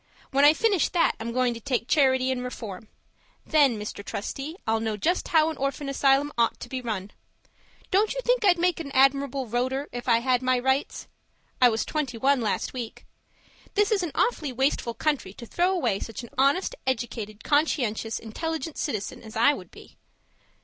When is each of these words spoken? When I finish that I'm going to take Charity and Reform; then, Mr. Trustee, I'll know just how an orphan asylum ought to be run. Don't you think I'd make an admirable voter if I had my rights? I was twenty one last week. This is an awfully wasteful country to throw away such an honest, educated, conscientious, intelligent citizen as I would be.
When 0.31 0.43
I 0.43 0.55
finish 0.55 0.89
that 0.89 1.11
I'm 1.19 1.31
going 1.31 1.53
to 1.53 1.59
take 1.59 1.87
Charity 1.87 2.31
and 2.31 2.43
Reform; 2.43 2.87
then, 3.45 3.77
Mr. 3.77 4.03
Trustee, 4.03 4.55
I'll 4.65 4.79
know 4.79 4.97
just 4.97 5.27
how 5.27 5.51
an 5.51 5.57
orphan 5.57 5.87
asylum 5.89 6.33
ought 6.39 6.59
to 6.61 6.69
be 6.69 6.81
run. 6.81 7.11
Don't 7.91 8.11
you 8.15 8.21
think 8.21 8.43
I'd 8.43 8.57
make 8.57 8.79
an 8.79 8.89
admirable 8.93 9.45
voter 9.45 9.89
if 9.91 10.09
I 10.09 10.17
had 10.21 10.41
my 10.41 10.57
rights? 10.57 11.07
I 11.61 11.69
was 11.69 11.85
twenty 11.85 12.17
one 12.17 12.41
last 12.41 12.73
week. 12.73 13.05
This 13.75 13.91
is 13.91 14.01
an 14.01 14.11
awfully 14.15 14.51
wasteful 14.51 14.95
country 14.95 15.33
to 15.33 15.45
throw 15.45 15.69
away 15.71 15.99
such 15.99 16.23
an 16.23 16.31
honest, 16.35 16.73
educated, 16.87 17.43
conscientious, 17.43 18.17
intelligent 18.17 18.79
citizen 18.79 19.21
as 19.21 19.35
I 19.35 19.53
would 19.53 19.69
be. 19.69 19.97